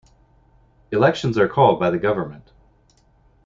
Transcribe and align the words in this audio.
Elections 0.91 1.37
are 1.37 1.47
called 1.47 1.79
by 1.79 1.91
the 1.91 1.99
government. 1.99 2.51